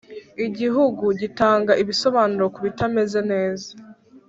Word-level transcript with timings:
Igihugu 0.45 1.05
gitanga 1.21 1.71
ibisobanuro 1.81 2.45
kubitameze 2.55 3.19
neza. 3.31 3.69